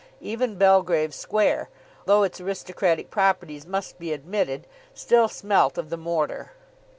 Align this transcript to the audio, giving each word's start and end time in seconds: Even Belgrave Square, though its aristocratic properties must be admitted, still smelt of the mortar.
Even 0.21 0.55
Belgrave 0.57 1.13
Square, 1.13 1.69
though 2.05 2.23
its 2.23 2.41
aristocratic 2.41 3.11
properties 3.11 3.67
must 3.67 3.99
be 3.99 4.11
admitted, 4.13 4.65
still 4.95 5.27
smelt 5.27 5.77
of 5.77 5.91
the 5.91 5.95
mortar. 5.97 6.53